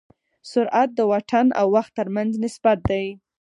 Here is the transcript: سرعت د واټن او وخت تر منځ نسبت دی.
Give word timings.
سرعت 0.51 0.89
د 0.95 0.99
واټن 1.09 1.47
او 1.59 1.65
وخت 1.75 1.91
تر 1.99 2.07
منځ 2.15 2.31
نسبت 2.45 2.77
دی. 2.89 3.05